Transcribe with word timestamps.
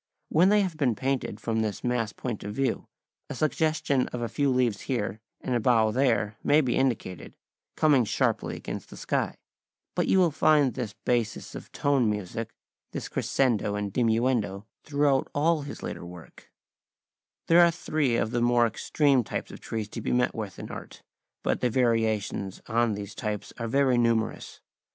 When 0.29 0.49
they 0.49 0.61
have 0.61 0.77
been 0.77 0.95
painted 0.95 1.39
from 1.39 1.59
this 1.59 1.83
mass 1.83 2.11
point 2.11 2.43
of 2.43 2.55
view, 2.55 2.87
a 3.29 3.35
suggestion 3.35 4.07
of 4.07 4.19
a 4.23 4.27
few 4.29 4.49
leaves 4.49 4.81
here 4.81 5.19
and 5.41 5.53
a 5.53 5.59
bough 5.59 5.91
there 5.91 6.37
may 6.43 6.59
be 6.59 6.75
indicated, 6.75 7.35
coming 7.75 8.03
sharply 8.05 8.55
against 8.55 8.89
the 8.89 8.97
sky, 8.97 9.35
but 9.93 10.07
you 10.07 10.17
will 10.17 10.31
find 10.31 10.73
this 10.73 10.95
basis 11.05 11.53
of 11.53 11.71
tone 11.71 12.09
music, 12.09 12.49
this 12.93 13.07
crescendo 13.09 13.75
and 13.75 13.93
diminuendo 13.93 14.65
throughout 14.83 15.27
all 15.35 15.61
his 15.61 15.83
later 15.83 16.03
work 16.03 16.49
(see 17.47 17.53
illustration, 17.53 17.61
page 17.61 17.61
215 17.61 17.61
[Transcribers 17.61 17.61
Note: 17.61 17.61
Diagram 17.61 17.61
XXVI]). 17.61 17.61
These 17.61 17.77
are 17.77 17.85
three 17.85 18.17
of 18.17 18.31
the 18.31 18.41
more 18.41 18.65
extreme 18.67 19.23
types 19.23 19.51
of 19.51 19.59
trees 19.59 19.89
to 19.89 20.01
be 20.01 20.11
met 20.11 20.33
with 20.33 20.57
in 20.57 20.71
art, 20.71 21.03
but 21.43 21.61
the 21.61 21.69
variations 21.69 22.59
on 22.65 22.93
these 22.95 23.13
types 23.13 23.53
are 23.59 23.67
very 23.67 23.99
numerous. 23.99 24.61